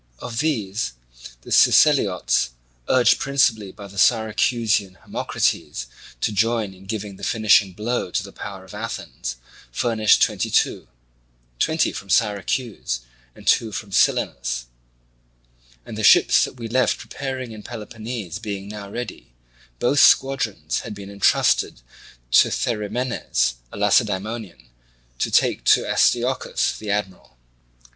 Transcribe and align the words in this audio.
Of 0.17 0.39
these 0.39 0.93
the 1.43 1.51
Siceliots, 1.51 2.49
urged 2.89 3.19
principally 3.19 3.71
by 3.71 3.85
the 3.85 3.99
Syracusan 3.99 4.95
Hermocrates 4.95 5.85
to 6.21 6.31
join 6.31 6.73
in 6.73 6.87
giving 6.87 7.17
the 7.17 7.23
finishing 7.23 7.73
blow 7.73 8.09
to 8.09 8.23
the 8.23 8.31
power 8.31 8.65
of 8.65 8.73
Athens, 8.73 9.35
furnished 9.71 10.19
twenty 10.23 10.49
two—twenty 10.49 11.91
from 11.91 12.09
Syracuse, 12.09 13.01
and 13.35 13.45
two 13.45 13.71
from 13.71 13.91
Silenus; 13.91 14.65
and 15.85 15.95
the 15.95 16.03
ships 16.03 16.45
that 16.45 16.55
we 16.55 16.67
left 16.67 16.97
preparing 16.97 17.51
in 17.51 17.61
Peloponnese 17.61 18.39
being 18.39 18.67
now 18.67 18.89
ready, 18.89 19.33
both 19.77 19.99
squadrons 19.99 20.79
had 20.79 20.95
been 20.95 21.11
entrusted 21.11 21.81
to 22.31 22.49
Therimenes, 22.49 23.53
a 23.71 23.77
Lacedaemonian, 23.77 24.65
to 25.19 25.29
take 25.29 25.63
to 25.65 25.85
Astyochus, 25.85 26.75
the 26.79 26.89
admiral. 26.89 27.37